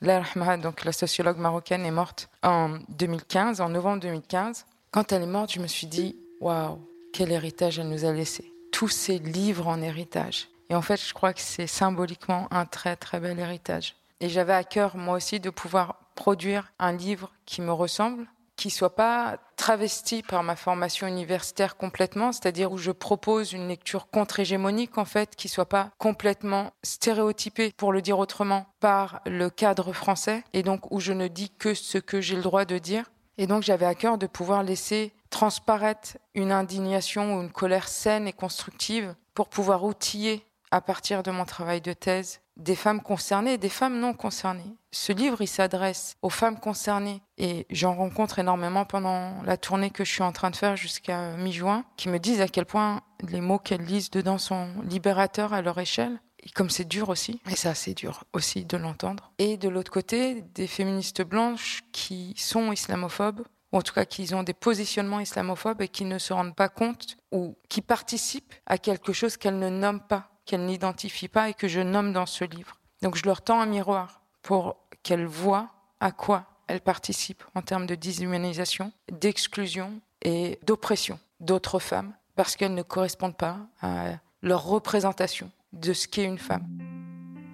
[0.02, 4.66] donc la sociologue marocaine, est morte en 2015, en novembre 2015.
[4.92, 6.80] Quand elle est morte, je me suis dit, waouh,
[7.14, 8.52] quel héritage elle nous a laissé.
[8.72, 10.48] Tous ces livres en héritage.
[10.72, 13.96] Et en fait, je crois que c'est symboliquement un très, très bel héritage.
[14.22, 18.28] Et j'avais à cœur, moi aussi, de pouvoir produire un livre qui me ressemble,
[18.58, 24.10] qui soit pas travesti par ma formation universitaire complètement, c'est-à-dire où je propose une lecture
[24.10, 29.94] contre-hégémonique en fait, qui soit pas complètement stéréotypée, pour le dire autrement, par le cadre
[29.94, 33.06] français, et donc où je ne dis que ce que j'ai le droit de dire.
[33.38, 38.28] Et donc j'avais à cœur de pouvoir laisser transparaître une indignation ou une colère saine
[38.28, 43.54] et constructive pour pouvoir outiller à partir de mon travail de thèse des femmes concernées
[43.54, 44.76] et des femmes non concernées.
[44.91, 50.04] Ce livre, il s'adresse aux femmes concernées et j'en rencontre énormément pendant la tournée que
[50.04, 53.41] je suis en train de faire jusqu'à mi-juin, qui me disent à quel point les
[53.41, 56.19] mots qu'elles lisent dedans sont libérateurs à leur échelle.
[56.41, 59.32] Et comme c'est dur aussi, et ça c'est dur aussi de l'entendre.
[59.39, 64.34] Et de l'autre côté, des féministes blanches qui sont islamophobes, ou en tout cas qui
[64.34, 68.78] ont des positionnements islamophobes et qui ne se rendent pas compte ou qui participent à
[68.78, 72.44] quelque chose qu'elles ne nomment pas qu'elles n'identifient pas et que je nomme dans ce
[72.44, 72.78] livre.
[73.04, 77.86] Donc je leur tends un miroir pour qu'elles voient à quoi elles participent en termes
[77.86, 85.52] de déshumanisation, d'exclusion et d'oppression d'autres femmes parce qu'elles ne correspondent pas à leur représentation
[85.72, 86.66] de ce qu'est une femme.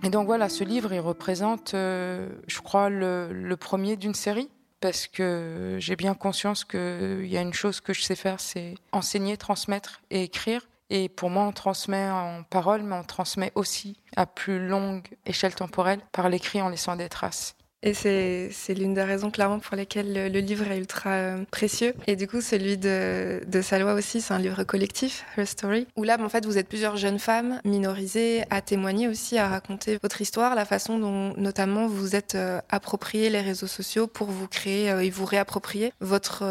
[0.03, 4.49] Et donc voilà, ce livre, il représente, euh, je crois, le, le premier d'une série
[4.79, 8.75] parce que j'ai bien conscience qu'il y a une chose que je sais faire, c'est
[8.93, 10.65] enseigner, transmettre et écrire.
[10.89, 15.55] Et pour moi, on transmet en parole, mais on transmet aussi à plus longue échelle
[15.55, 17.55] temporelle par l'écrit en laissant des traces.
[17.85, 21.93] Et c'est, l'une des raisons clairement pour lesquelles le, livre est ultra euh, précieux.
[22.07, 26.03] Et du coup, celui de, de Salwa aussi, c'est un livre collectif, Her Story, où
[26.03, 30.19] là, en fait, vous êtes plusieurs jeunes femmes minorisées à témoigner aussi, à raconter votre
[30.19, 34.89] histoire, la façon dont notamment vous êtes euh, approprié les réseaux sociaux pour vous créer
[34.89, 36.43] euh, et vous réapproprier votre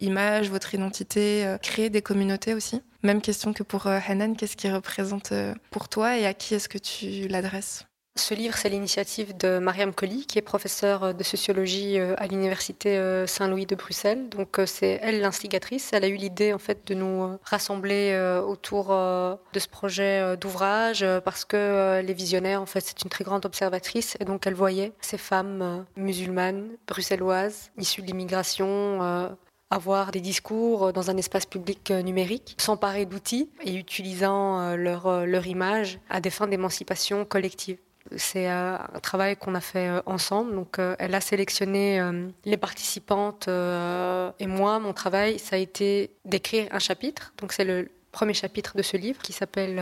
[0.00, 2.82] image, votre identité, créer des communautés aussi.
[3.04, 5.32] Même question que pour Hanan, qu'est-ce qui représente
[5.70, 7.84] pour toi et à qui est-ce que tu l'adresses?
[8.30, 12.96] Ce livre, c'est l'initiative de Mariam Colli, qui est professeure de sociologie euh, à l'université
[12.96, 14.28] euh, Saint-Louis de Bruxelles.
[14.28, 15.92] Donc euh, c'est elle l'instigatrice.
[15.92, 21.44] Elle a eu l'idée en fait de nous rassembler autour de ce projet d'ouvrage parce
[21.44, 25.18] que les visionnaires, en fait, c'est une très grande observatrice et donc elle voyait ces
[25.18, 29.36] femmes musulmanes, bruxelloises, issues de l'immigration
[29.70, 35.98] avoir des discours dans un espace public numérique, s'emparer d'outils et utilisant leur, leur image
[36.08, 37.78] à des fins d'émancipation collective.
[38.16, 40.54] C'est euh, un travail qu'on a fait euh, ensemble.
[40.54, 42.00] Donc, euh, elle a sélectionné
[42.44, 47.32] les participantes et moi, mon travail, ça a été d'écrire un chapitre.
[47.38, 49.80] Donc, c'est le premier chapitre de ce livre qui s'appelle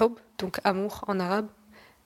[0.00, 1.48] Hub, donc amour en arabe,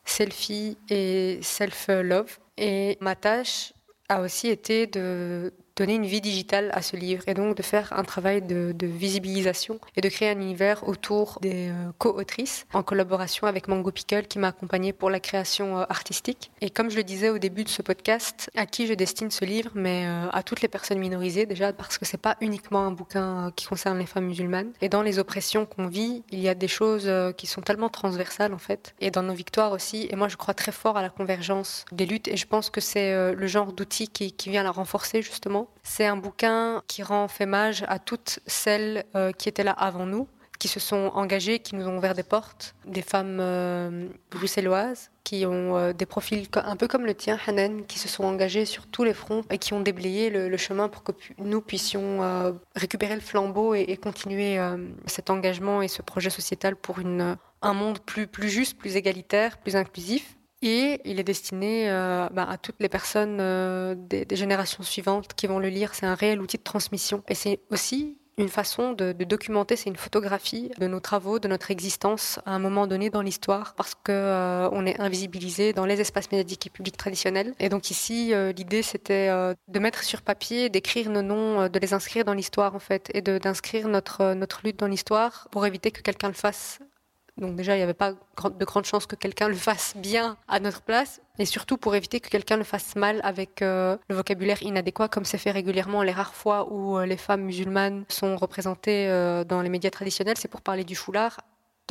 [0.05, 2.38] selfie et self-love.
[2.59, 3.72] Et ma tâche
[4.09, 7.92] a aussi été de donner une vie digitale à ce livre et donc de faire
[7.92, 13.46] un travail de, visibilisation et de créer un univers autour des euh, co-autrices en collaboration
[13.46, 16.50] avec Mango Pickle qui m'a accompagnée pour la création euh, artistique.
[16.61, 19.44] Et comme je le disais au début de ce podcast, à qui je destine ce
[19.44, 22.90] livre, mais euh, à toutes les personnes minorisées déjà parce que c'est pas uniquement un
[22.90, 24.72] bouquin qui concerne les femmes musulmanes.
[24.80, 28.52] Et dans les oppressions qu'on vit, il y a des choses qui sont tellement transversales
[28.52, 28.94] en fait.
[29.00, 30.08] Et dans nos victoires aussi.
[30.11, 32.80] Et moi je crois très fort à la convergence des luttes et je pense que
[32.80, 37.85] c'est le genre d'outil qui vient la renforcer justement c'est un bouquin qui rend hommage
[37.88, 41.88] à toutes celles euh, qui étaient là avant nous, qui se sont engagées, qui nous
[41.88, 46.88] ont ouvert des portes, des femmes euh, bruxelloises qui ont euh, des profils un peu
[46.88, 49.81] comme le tien, Hanan, qui se sont engagées sur tous les fronts et qui ont
[49.81, 54.59] déblayé le, chemin pour que nous puissions récupérer le flambeau et, continuer
[55.07, 60.37] cet engagement et ce projet sociétal pour un monde plus juste, plus égalitaire, plus inclusif.
[60.62, 65.48] Et il est destiné euh, bah, à toutes les personnes euh, des, générations suivantes qui
[65.48, 65.94] vont le lire.
[65.94, 67.25] C'est un réel outil de transmission.
[67.29, 71.70] Et c'est aussi une façon de, documenter, c'est une photographie de nos travaux, de notre
[71.70, 76.31] existence à un moment donné dans l'histoire, parce que euh, est invisibilisé dans les espaces
[76.31, 77.55] médiatiques et publics traditionnels.
[77.59, 82.25] Et donc ici, l'idée c'était de mettre sur papier, d'écrire nos noms, de les inscrire
[82.25, 86.29] dans l'histoire en fait, et d'inscrire notre notre lutte dans l'histoire pour éviter que quelqu'un
[86.29, 86.81] le fasse
[87.38, 90.61] donc déjà, il n'y avait pas de grandes chances que quelqu'un le fasse bien à
[90.61, 94.62] notre place, et surtout pour éviter que quelqu'un le fasse mal avec euh, le vocabulaire
[94.62, 99.09] inadéquat, comme c'est fait régulièrement les rares fois où euh, les femmes musulmanes sont représentées
[99.09, 101.38] euh, dans les médias traditionnels, c'est pour parler du foulard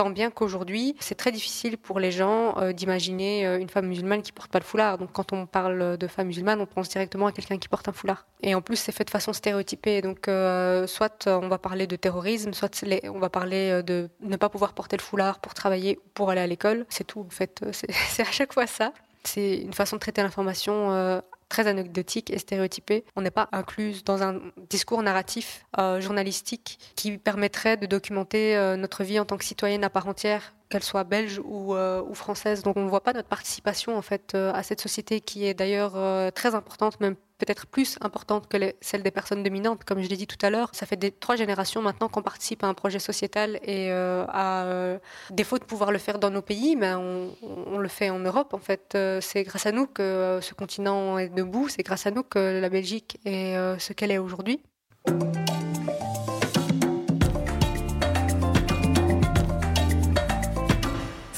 [0.10, 4.32] Bien qu'aujourd'hui, c'est très difficile pour les gens euh, d'imaginer euh, une femme musulmane qui
[4.32, 4.98] porte pas le foulard.
[4.98, 7.92] Donc quand on parle de femme musulmane, on pense directement à quelqu'un qui porte un
[7.92, 8.26] foulard.
[8.42, 10.02] Et en plus, c'est fait de façon stéréotypée.
[10.02, 14.50] Donc euh, soit on va parler de terrorisme, soit on va parler de ne pas
[14.50, 16.86] pouvoir porter le foulard pour travailler ou pour aller à l'école.
[16.90, 17.64] C'est tout, en fait.
[17.72, 18.94] C'est à chaque fois ça.
[19.24, 23.04] C'est une façon de traiter l'information très anecdotique et stéréotypée.
[23.18, 28.78] On n'est pas incluse dans un discours narratif euh, journalistique qui permettrait de documenter euh,
[28.78, 32.64] notre vie en tant que citoyenne à part entière qu'elle soit belge ou, euh, française.
[32.64, 35.94] Donc on ne voit pas notre participation en fait à cette société qui est d'ailleurs
[36.34, 39.84] très importante, même peut-être plus importante que celle des personnes dominantes.
[39.84, 42.68] Comme je l'ai dit tout à l'heure, ça fait trois générations maintenant qu'on participe à
[42.68, 45.00] un projet sociétal et à
[45.30, 47.36] défaut de pouvoir le faire dans nos pays, mais on,
[47.68, 48.98] on le fait en Europe en fait.
[49.22, 52.70] c'est grâce à nous que ce continent est debout, c'est grâce à nous que la
[52.70, 54.62] Belgique est ce qu'elle est aujourd'hui.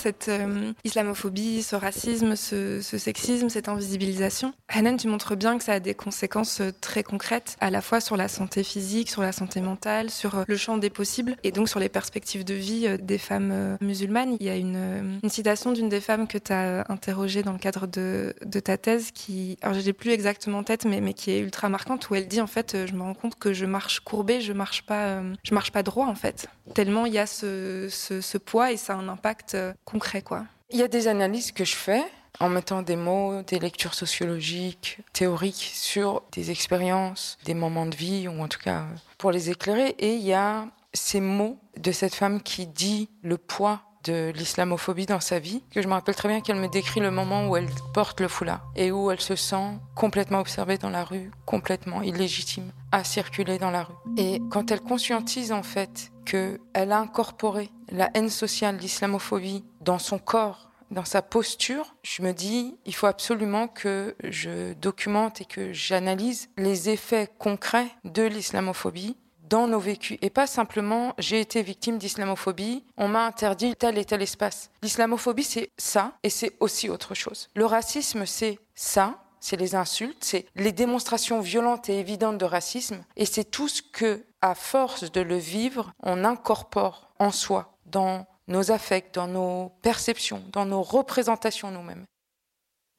[0.03, 4.53] Cette euh, islamophobie, ce racisme, ce, sexisme, cette invisibilisation.
[4.67, 8.01] Hanan, tu montres bien que ça a des conséquences euh, très concrètes, à la fois
[8.01, 11.51] sur la santé physique, sur la santé mentale, sur euh, le champ des possibles, et
[11.51, 14.35] donc sur les perspectives de vie des femmes musulmanes.
[14.41, 17.87] Il y a une, citation d'une des femmes que tu as interrogée dans le cadre
[17.87, 21.69] de, ta thèse, qui, alors je l'ai plus exactement en tête, mais, qui est ultra
[21.69, 24.51] marquante, où elle dit en fait, je me rends compte que je marche courbée, je
[24.51, 26.47] marche pas, je marche pas droit en fait.
[26.73, 29.55] Tellement il y a ce poids et ça a un impact
[29.99, 30.45] quoi.
[30.69, 32.03] Il y a des analyses que je fais
[32.39, 38.27] en mettant des mots, des lectures sociologiques, théoriques sur des expériences, des moments de vie,
[38.27, 38.85] ou en tout cas
[39.17, 39.95] pour les éclairer.
[39.99, 45.05] Et il y a ces mots de cette femme qui dit le poids de l'islamophobie
[45.05, 47.55] dans sa vie, que je me rappelle très bien qu'elle me décrit le moment où
[47.55, 52.01] elle porte le foulard et où elle se sent complètement observée dans la rue, complètement
[52.01, 53.95] illégitime à circuler dans la rue.
[54.17, 56.59] Et quand elle conscientise en fait qu'elle
[56.91, 62.77] a incorporé la haine sociale, l'islamophobie dans son corps, dans sa posture, je me dis,
[62.85, 69.17] il faut absolument que je documente et que j'analyse les effets concrets de l'islamophobie
[69.49, 74.05] dans nos vécus et pas simplement j'ai été victime d'islamophobie, on m'a interdit tel et
[74.05, 74.71] tel espace.
[74.81, 77.49] L'islamophobie c'est ça et c'est aussi autre chose.
[77.55, 83.03] Le racisme c'est ça, c'est les insultes, c'est les démonstrations violentes et évidentes de racisme
[83.15, 88.25] et c'est tout ce que à force de le vivre, on incorpore en soi dans
[88.47, 92.05] nos affects, dans nos perceptions, dans nos représentations nous-mêmes.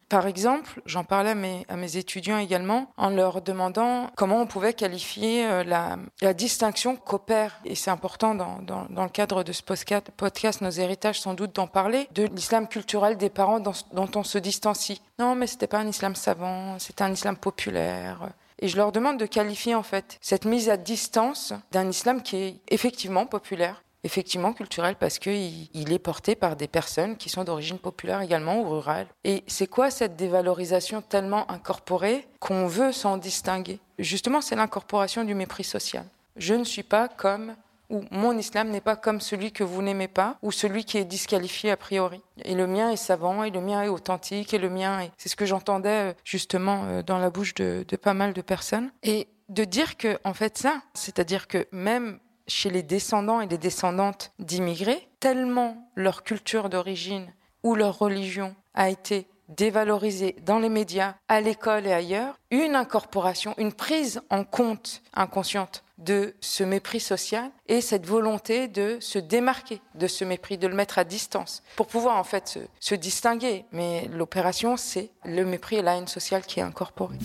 [0.09, 1.31] Par exemple, j'en parlais
[1.69, 7.59] à mes, étudiants également en leur demandant comment on pouvait qualifier euh, la, distinction qu'opère,
[7.65, 12.07] et c'est important dans, le cadre de ce podcast, Nos héritages sans doute d'en parler,
[12.13, 15.01] de l'islam culturel des parents dont, dont on se distancie.
[15.19, 18.29] Non, mais c'était pas un islam savant, c'était un islam populaire.
[18.61, 22.37] Et je leur demande de qualifier en fait cette mise à distance d'un islam qui
[22.37, 27.43] est effectivement populaire, effectivement culturel parce qu'il il est porté par des personnes qui sont
[27.43, 29.07] d'origine populaire également ou rurale.
[29.25, 33.81] Et c'est quoi cette dévalorisation tellement incorporée qu'on veut s'en distinguer?
[33.99, 36.05] Justement, c'est l'incorporation du mépris social.
[36.37, 37.55] Je ne suis pas comme
[37.91, 41.05] ou mon islam n'est pas comme celui que vous n'aimez pas ou celui qui est
[41.05, 42.21] disqualifié a priori.
[42.45, 45.11] Et le mien est savant, et le mien est authentique, et le mien est...
[45.19, 48.41] C'est ce que j'entendais euh, justement euh, dans la bouche de, de pas mal de
[48.41, 48.91] personnes.
[49.03, 53.59] Et de dire que, en fait, ça, c'est-à-dire que même chez les descendants et les
[53.59, 61.15] descendantes d'immigrés, tellement leur culture d'origine ou leur religion a été dévalorisée dans les médias,
[61.29, 67.51] à l'école et ailleurs, une incorporation, une prise en compte inconsciente de ce mépris social
[67.69, 71.87] et cette volonté de se démarquer de ce mépris, de le mettre à distance pour
[71.87, 73.65] pouvoir en fait se, distinguer.
[73.73, 77.19] Mais l'opération, c'est le mépris et la haine sociale qui est incorporée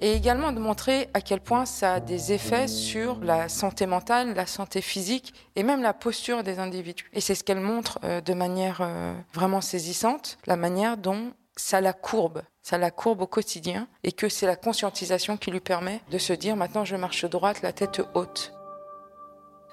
[0.00, 4.34] et également de montrer à quel point ça a des effets sur la santé mentale,
[4.34, 7.10] la santé physique et même la posture des individus.
[7.12, 11.80] Et c'est ce qu'elle montre euh, de manière euh, vraiment saisissante, la manière dont ça
[11.80, 16.00] la courbe, ça la courbe au quotidien et que c'est la conscientisation qui lui permet
[16.10, 18.52] de se dire maintenant je marche droite, la tête haute.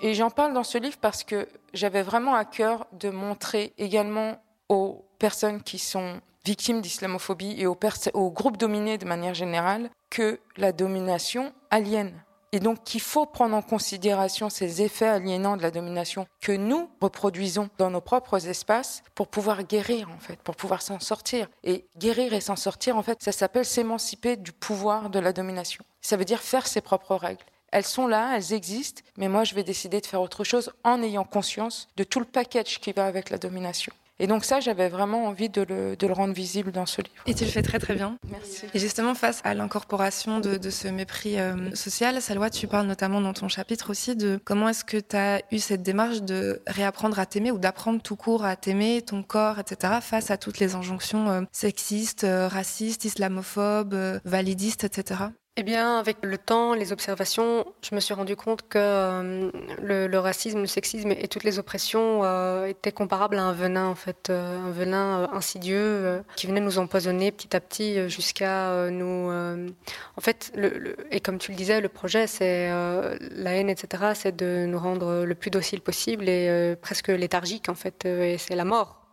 [0.02, 4.42] Et j'en parle dans ce livre parce que j'avais vraiment à cœur de montrer également
[4.68, 7.78] aux personnes qui sont victimes d'islamophobie et aux,
[8.14, 12.24] aux groupes dominés de manière générale que la domination aliène.
[12.54, 16.90] Et donc qu'il faut prendre en considération ces effets aliénants de la domination que nous
[17.02, 21.50] reproduisons dans nos propres espaces pour pouvoir guérir en fait, pour pouvoir s'en sortir.
[21.66, 25.84] Et guérir et s'en sortir en fait, ça s'appelle s'émanciper du pouvoir de la domination.
[26.02, 27.44] Ça veut dire faire ses propres règles.
[27.74, 31.04] Elles sont là, elles existent, mais moi je vais décider de faire autre chose en
[31.04, 33.92] ayant conscience de tout le package qui va avec la domination.
[34.20, 37.16] Et donc ça, j'avais vraiment envie de le, de le, rendre visible dans ce livre.
[37.26, 38.18] Et tu le fais très très bien.
[38.30, 38.66] Merci.
[38.74, 43.20] Et justement, face à l'incorporation de, de, ce mépris euh, social, Salwa, tu parles notamment
[43.20, 47.20] dans ton chapitre aussi de comment est-ce que tu as eu cette démarche de réapprendre
[47.20, 50.76] à t'aimer ou d'apprendre tout court à t'aimer, ton corps, etc., face à toutes les
[50.76, 55.26] injonctions euh, sexistes, euh, racistes, islamophobes, validistes, etc.
[55.58, 59.50] Eh bien, avec le temps, les observations, je me suis rendu compte que euh,
[59.82, 63.96] le, racisme, le sexisme et toutes les oppressions euh, étaient comparables à un venin, en
[63.96, 69.32] fait, euh, un venin insidieux qui venait nous empoisonner petit à petit jusqu'à nous.
[69.32, 74.12] en fait, le, le, et comme tu le disais, le projet, c'est la haine, etc.
[74.14, 78.56] C'est de nous rendre le plus docile possible et presque léthargique, en fait, et c'est
[78.56, 79.05] la mort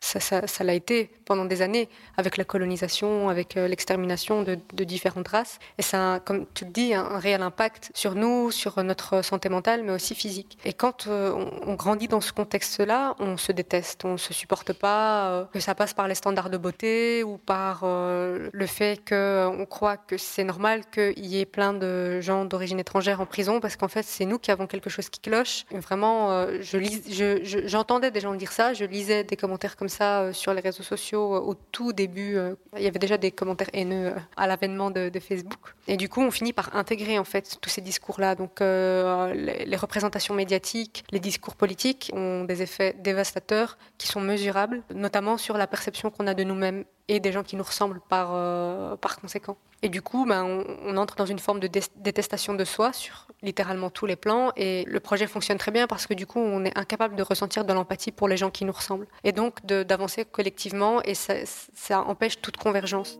[0.00, 4.58] ça, ça, ça l'a été pendant des années avec la colonisation, avec euh, l'extermination de,
[4.84, 5.58] différentes races.
[5.78, 9.22] Et ça a, comme tu le dis, un, un, réel impact sur nous, sur notre
[9.22, 10.58] santé mentale, mais aussi physique.
[10.64, 11.32] Et quand euh,
[11.66, 15.74] on, grandit dans ce contexte-là, on se déteste, on se supporte pas, euh, que ça
[15.74, 20.82] passe par les standards de beauté ou par le fait qu'on croit que c'est normal
[20.90, 24.38] qu'il y ait plein de gens d'origine étrangère en prison, parce qu'en fait, c'est nous
[24.38, 25.64] qui avons quelque chose qui cloche.
[25.70, 30.54] Vraiment, j'entendais je, des gens dire ça, je lisais des commentaires comme ça euh, sur
[30.54, 32.36] les réseaux sociaux euh, au tout début.
[32.36, 35.74] Euh, il y avait déjà des commentaires haineux à l'avènement de, Facebook.
[35.86, 38.34] Et du coup, on finit par intégrer en fait tous ces discours-là.
[38.34, 45.36] Donc, les, représentations médiatiques, les discours politiques ont des effets dévastateurs qui sont mesurables, notamment
[45.36, 48.94] sur la perception qu'on a de nous-mêmes et des gens qui nous ressemblent par, euh,
[48.96, 49.56] par conséquent.
[49.82, 50.44] Et du coup, ben,
[50.84, 54.52] on, entre dans une forme de dé détestation de soi sur littéralement tous les plans.
[54.56, 57.64] Et le projet fonctionne très bien parce que du coup, on est incapable de ressentir
[57.64, 59.08] de l'empathie pour les gens qui nous ressemblent.
[59.24, 63.18] Et donc d'avancer collectivement et ça, ça empêche toute convergence.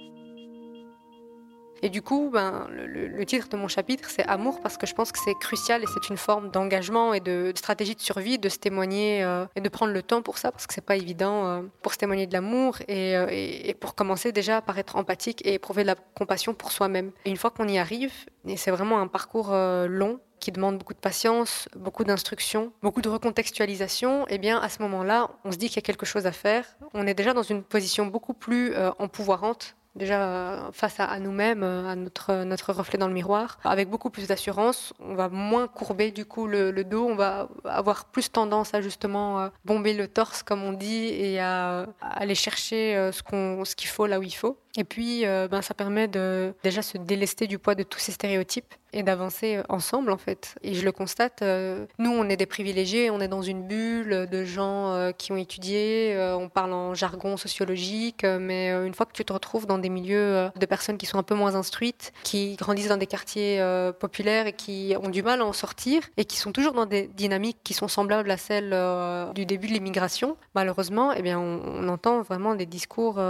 [1.82, 5.12] Et du coup, ben, le, titre de mon chapitre, c'est Amour, parce que je pense
[5.12, 8.58] que c'est crucial et c'est une forme d'engagement et de, stratégie de survie, de se
[8.58, 11.62] témoigner euh, et de prendre le temps pour ça, parce que c'est pas évident euh,
[11.82, 15.82] pour se témoigner de l'amour euh, et, pour commencer déjà par être empathique et éprouver
[15.82, 17.12] de la compassion pour soi-même.
[17.24, 18.12] Et une fois qu'on y arrive,
[18.46, 23.08] et c'est vraiment un parcours long, qui demande beaucoup de patience, beaucoup d'instruction, beaucoup de
[23.08, 26.32] recontextualisation, eh bien à ce moment-là, on se dit qu'il y a quelque chose à
[26.32, 26.64] faire.
[26.94, 31.62] On est déjà dans une position beaucoup plus euh, empouvoirante déjà euh, face à, nous-mêmes,
[31.62, 34.92] euh, à notre, notre reflet dans le miroir, avec beaucoup plus d'assurance.
[35.00, 39.40] On va moins courber du coup le, dos, on va avoir plus tendance à justement
[39.40, 43.88] euh, bomber le torse comme on dit et à, aller chercher ce qu'on, ce qu'il
[43.88, 44.56] faut là où il faut.
[44.76, 48.74] Et puis, ben, ça permet de déjà se délester du poids de tous ces stéréotypes
[48.92, 50.56] et d'avancer ensemble en fait.
[50.62, 54.44] Et je le constate, nous on est des privilégiés, on est dans une bulle de
[54.44, 59.32] gens qui ont étudié, on parle en jargon sociologique, mais une fois que tu te
[59.32, 62.88] retrouves dans des milieux euh, de personnes qui sont un peu moins instruites, qui grandissent
[62.88, 66.36] dans des quartiers euh, populaires et qui ont du mal à en sortir et qui
[66.36, 70.36] sont toujours dans des dynamiques qui sont semblables à celles euh, du début de l'immigration.
[70.54, 73.20] Malheureusement, eh bien, on, entend vraiment des discours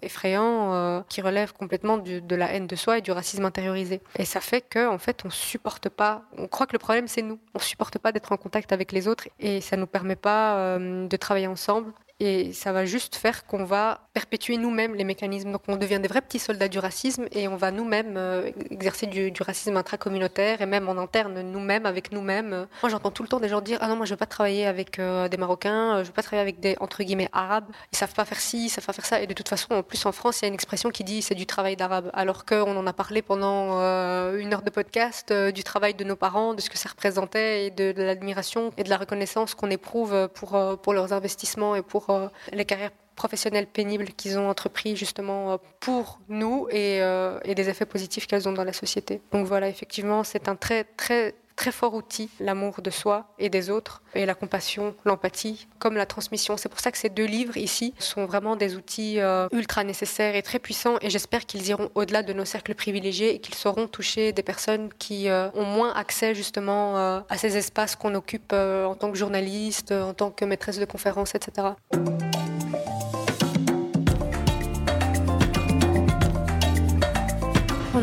[0.00, 0.72] effrayants
[1.08, 4.00] qui relèvent complètement de la haine de soi et du racisme intériorisé.
[4.18, 6.22] Et ça fait que, en fait, on supporte pas.
[6.36, 7.38] On croit que le problème c'est nous.
[7.54, 11.16] On supporte pas d'être en contact avec les autres et ça nous permet pas de
[11.16, 15.52] travailler ensemble et ça va juste faire qu'on va perpétuer nous-mêmes les mécanismes.
[15.52, 19.06] Donc on devient des vrais petits soldats du racisme et on va nous-mêmes euh, exercer
[19.06, 22.66] du, racisme intracommunautaire et même en interne nous-mêmes, avec nous-mêmes.
[22.82, 24.66] Moi j'entends tout le temps des gens dire Ah non, moi je veux pas travailler
[24.66, 28.14] avec euh, des Marocains, je veux pas travailler avec des entre guillemets Arabes, ils savent
[28.14, 29.20] pas faire ci, ils savent pas faire ça.
[29.20, 31.20] Et de toute façon, en plus en France, il y a une expression qui dit
[31.20, 32.10] c'est du travail d'arabe.
[32.14, 36.16] Alors qu'on en a parlé pendant euh, une heure de podcast du travail de nos
[36.16, 39.70] parents, de ce que ça représentait et de, de l'admiration et de la reconnaissance qu'on
[39.70, 44.94] éprouve pour, pour leurs investissements et pour euh, les carrières professionnelles pénibles qu'ils ont entrepris
[44.94, 49.20] justement euh, pour nous euh, et, des effets positifs qu'elles ont dans la société.
[49.32, 53.70] Donc voilà, effectivement, c'est un très très très fort outil, l'amour de soi et des
[53.70, 56.56] autres, et la compassion, l'empathie, comme la transmission.
[56.56, 59.18] C'est pour ça que ces deux livres ici sont vraiment des outils
[59.52, 63.38] ultra nécessaires et très puissants, et j'espère qu'ils iront au-delà de nos cercles privilégiés et
[63.40, 68.52] qu'ils sauront toucher des personnes qui ont moins accès justement à ces espaces qu'on occupe
[68.52, 71.68] en tant que journaliste, en tant que maîtresse de conférences, etc.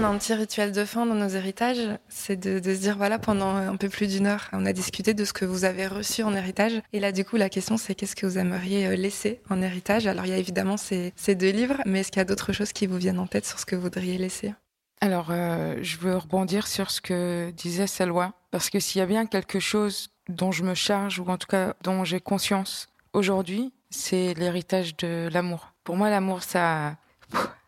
[0.04, 3.78] Un petit rituel de fin dans nos héritages, c'est de, se dire voilà pendant un
[3.78, 6.82] peu plus d'une heure, on a discuté de ce que vous avez reçu en héritage.
[6.92, 10.06] Et là du coup la question c'est qu'est-ce que vous aimeriez euh, laisser en héritage?
[10.06, 12.74] Alors il y a évidemment ces, deux livres, mais est-ce qu'il y a d'autres choses
[12.74, 14.54] qui vous viennent en tête sur ce que vous voudriez laisser?
[15.00, 19.08] Alors euh, je veux rebondir sur ce que disait Salwa, parce que s'il y a
[19.08, 23.72] bien quelque chose dont je me charge, ou en tout cas dont j'ai conscience aujourd'hui,
[23.90, 25.74] c'est l'héritage de l'amour.
[25.86, 26.98] Pour moi l'amour ça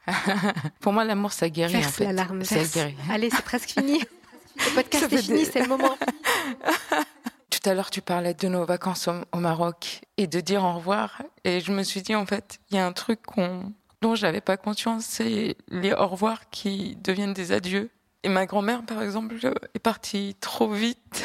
[0.79, 1.77] Pour moi, l'amour, ça guérit.
[1.77, 2.05] en fait.
[2.05, 2.43] l'alarme.
[2.43, 2.95] Ça guérit.
[3.09, 3.99] Allez, c'est presque fini.
[4.57, 5.97] Le podcast est fini, c'est le moment.
[7.49, 11.21] Tout à l'heure, tu parlais de nos vacances au, Maroc et de dire au revoir.
[11.43, 14.39] Et je me suis dit, en fait, il y a un truc qu'on, dont j'avais
[14.39, 17.89] pas conscience, c'est les au revoir qui deviennent des adieux.
[18.23, 19.35] Et ma grand-mère, par exemple,
[19.73, 21.23] est partie trop vite.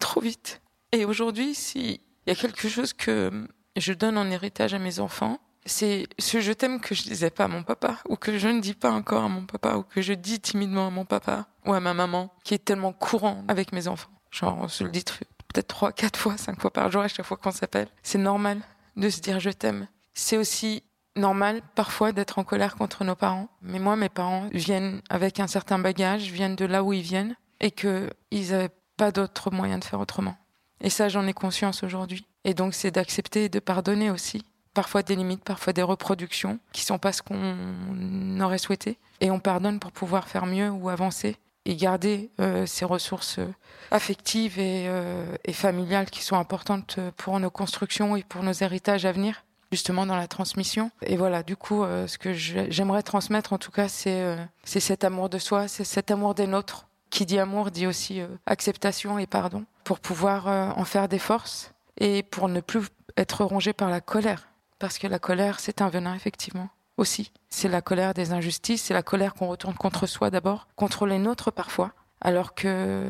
[0.00, 0.60] Trop vite.
[0.90, 5.38] Et aujourd'hui, s'il y a quelque chose que je donne en héritage à mes enfants,
[5.64, 8.60] c'est ce je t'aime que je disais pas à mon papa, ou que je ne
[8.60, 11.72] dis pas encore à mon papa, ou que je dis timidement à mon papa, ou
[11.72, 14.10] à ma maman, qui est tellement courant avec mes enfants.
[14.30, 15.04] Genre, on se le dit
[15.52, 17.88] peut-être trois, quatre fois, cinq fois par jour à chaque fois qu'on s'appelle.
[18.02, 18.60] C'est normal
[18.96, 19.86] de se dire je t'aime.
[20.14, 20.82] C'est aussi
[21.16, 23.48] normal parfois d'être en colère contre nos parents.
[23.60, 27.36] Mais moi, mes parents viennent avec un certain bagage, viennent de là où ils viennent,
[27.60, 30.36] et qu'ils n'avaient pas d'autre moyen de faire autrement.
[30.80, 32.26] Et ça, j'en ai conscience aujourd'hui.
[32.44, 34.42] Et donc, c'est d'accepter et de pardonner aussi
[34.74, 38.98] parfois des limites, parfois des reproductions qui sont pas ce qu'on aurait souhaité.
[39.20, 43.46] Et on pardonne pour pouvoir faire mieux ou avancer et garder euh, ces ressources euh,
[43.90, 49.04] affectives et, euh, et, familiales qui sont importantes pour nos constructions et pour nos héritages
[49.04, 50.90] à venir, justement dans la transmission.
[51.02, 55.28] Et voilà, du coup, ce que j'aimerais transmettre en tout cas, c'est c'est cet amour
[55.28, 56.88] de soi, c'est cet amour des nôtres.
[57.10, 62.22] Qui dit amour dit aussi acceptation et pardon, pour pouvoir en faire des forces et
[62.22, 62.86] pour ne plus
[63.18, 64.48] être rongé par la colère
[64.82, 67.30] parce que la colère, c'est un venin, effectivement, aussi.
[67.50, 71.20] C'est la colère des injustices, c'est la colère qu'on retourne contre soi d'abord, contre les
[71.20, 73.04] nôtres parfois, alors que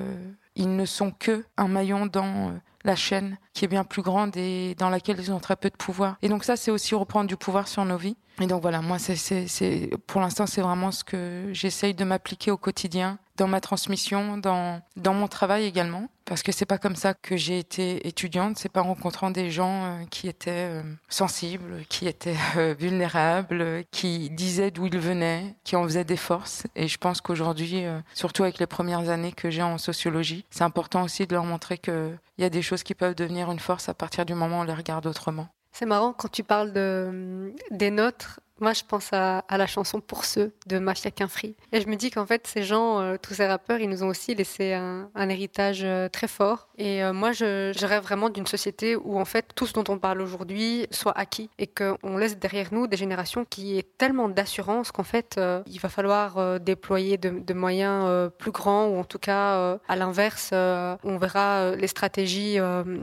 [0.55, 2.53] ils ne sont que un maillon dans euh,
[2.85, 5.77] la chaîne qui est bien plus grande et dans laquelle ils ont très peu de
[5.77, 6.17] pouvoir.
[6.21, 8.19] Et donc ça, c'est aussi reprendre du pouvoir sur nos vies.
[8.43, 12.59] Et donc voilà, moi, c'est, pour l'instant, c'est vraiment ce que j'essaye de m'appliquer au
[12.59, 14.83] quotidien, dans ma transmission, dans
[15.15, 16.11] mon travail également.
[16.25, 18.59] Parce que c'est pas comme ça que j'ai été étudiante.
[18.59, 23.85] C'est pas en rencontrant des gens euh, qui étaient euh, sensibles, qui étaient euh, vulnérables,
[23.91, 26.67] qui disaient d'où ils venaient, qui en faisaient des forces.
[26.77, 31.03] Et je pense qu'aujourd'hui, surtout avec les premières années que j'ai en sociologie, c'est important
[31.03, 33.95] aussi de leur montrer qu'il y a des choses qui peuvent devenir une force à
[33.95, 35.49] partir du moment où on les regarde autrement.
[35.73, 38.41] C'est marrant quand tu parles de, des nôtres.
[38.61, 41.57] Moi, je pense à, la chanson Pour ceux de Mafia Free.
[41.73, 44.09] Et je me dis qu'en fait, ces gens, euh, tous ces rappeurs, ils nous ont
[44.09, 46.69] aussi laissé un, héritage euh, très fort.
[46.79, 49.99] Et euh, moi, je, rêve vraiment d'une société où, en fait, tout ce dont on
[49.99, 54.93] parle aujourd'hui soit acquis et qu'on laisse derrière nous des générations qui aient tellement d'assurance
[54.93, 59.97] qu'en fait, il va falloir déployer de, moyens plus grands ou en tout cas, à
[59.97, 62.59] l'inverse, on verra les stratégies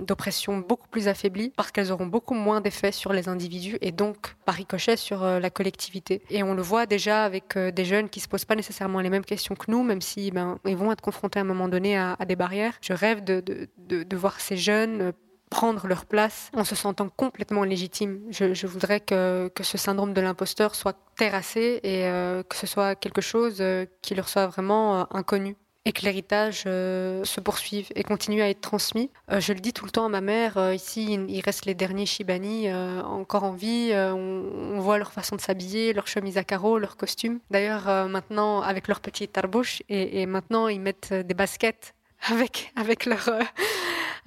[0.07, 4.36] d'oppression beaucoup plus affaiblies parce qu'elles auront beaucoup moins d'effet sur les individus et donc,
[4.49, 6.23] par ricochet, sur la collectivité.
[6.31, 9.11] Et on le voit déjà avec euh, des jeunes qui se posent pas nécessairement les
[9.11, 11.95] mêmes questions que nous, même si ben, ils vont être confrontés à un moment donné
[11.99, 12.73] à, des barrières.
[12.81, 15.11] Je rêve de, de, de, voir ces jeunes euh,
[15.51, 18.21] prendre leur place en se sentant complètement légitimes.
[18.31, 22.95] Je, voudrais que, que, ce syndrome de l'imposteur soit terrassé et euh, que ce soit
[22.95, 23.63] quelque chose
[24.01, 25.57] qui leur soit vraiment inconnu
[25.89, 29.09] et que l'héritage euh, se poursuive et continue à être transmis.
[29.31, 31.73] Euh, je le dis tout le temps à ma mère, euh, ici il reste les
[31.73, 36.77] derniers Shibani encore en vie, on, voit leur façon de s'habiller, leur chemise à carreaux,
[36.77, 37.39] leurs costumes.
[37.49, 41.95] D'ailleurs maintenant avec leur petit tarbouche et, maintenant ils mettent des baskets
[42.29, 43.29] avec, avec leur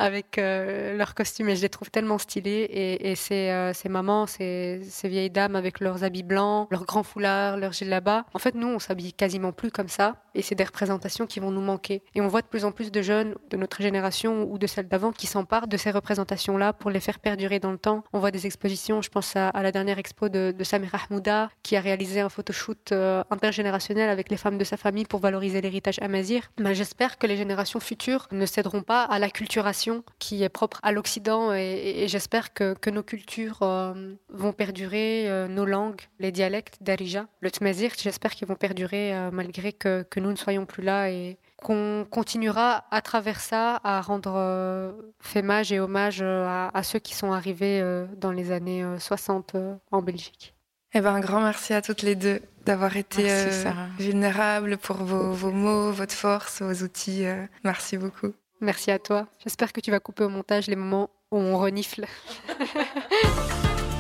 [0.02, 2.68] avec euh, leurs costumes et je les trouve tellement stylés.
[2.70, 7.56] Et, et ces, euh, mamans, ces, vieilles dames avec leurs habits blancs, leurs grands foulards,
[7.56, 8.24] leurs là-bas.
[8.34, 10.16] En fait, nous, on s'habille quasiment plus comme ça.
[10.34, 12.02] Et c'est des représentations qui vont nous manquer.
[12.14, 14.88] Et on voit de plus en plus de jeunes de notre génération ou de celle
[14.88, 18.02] d'avant qui s'emparent de ces représentations-là pour les faire perdurer dans le temps.
[18.12, 21.76] On voit des expositions, je pense à, la dernière expo de, de Samir Ahmouda qui
[21.76, 25.98] a réalisé un photoshoot euh, intergénérationnel avec les femmes de sa famille pour valoriser l'héritage
[26.00, 26.50] amazir.
[26.56, 30.92] Ben, J'espère que les générations futures ne céderont pas à l'acculturation qui est propre à
[30.92, 37.26] l'Occident et, j'espère que, nos cultures euh, vont perdurer, euh, nos langues, les dialectes d'Arija,
[37.40, 41.38] le Tmazir, j'espère qu'ils vont perdurer euh, malgré que, nous ne soyons plus là et
[41.56, 47.80] qu'on continuera à travers ça à rendre fémage et hommage à, ceux qui sont arrivés
[48.16, 49.56] dans les années 60
[49.92, 50.54] en Belgique.
[50.92, 53.28] Eh ben, un grand merci à toutes les deux d'avoir été
[53.98, 57.24] vulnérables pour vos, vos, mots, votre force, vos outils.
[57.62, 58.34] merci beaucoup.
[58.62, 59.26] Merci à toi.
[59.42, 62.06] J'espère que tu vas couper au montage les moments où on renifle.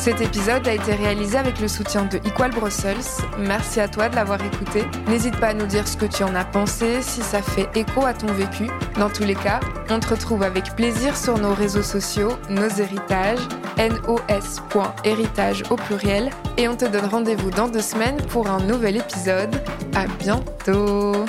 [0.00, 2.96] Cet épisode a été réalisé avec le soutien de Equal Brussels.
[3.38, 4.84] Merci à toi de l'avoir écouté.
[5.08, 8.06] N'hésite pas à nous dire ce que tu en as pensé, si ça fait écho
[8.06, 8.68] à ton vécu.
[8.98, 13.46] Dans tous les cas, on te retrouve avec plaisir sur nos réseaux sociaux, nos héritages,
[13.78, 16.30] nos.héritage au pluriel.
[16.56, 19.54] Et on te donne rendez-vous dans deux semaines pour un nouvel épisode.
[19.94, 21.26] À bientôt!